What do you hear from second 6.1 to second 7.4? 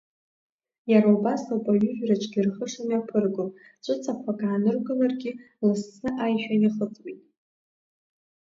аишәа иахыҵуеит.